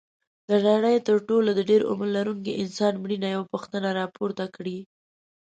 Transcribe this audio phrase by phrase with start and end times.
[0.49, 4.77] د نړۍ تر ټولو د ډېر عمر لرونکي انسان مړینې یوه پوښتنه راپورته کړې.